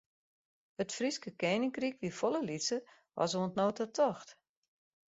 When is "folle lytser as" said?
2.21-3.31